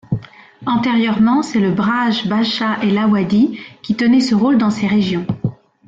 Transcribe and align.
Antérieurement, 0.65 1.43
c'est 1.43 1.59
le 1.59 1.71
braj 1.73 2.27
bhasha 2.27 2.79
et 2.81 2.89
l'awadhi 2.89 3.59
qui 3.83 3.95
tenaient 3.95 4.19
ce 4.19 4.33
rôle 4.33 4.57
dans 4.57 4.71
ces 4.71 4.87
régions. 4.87 5.27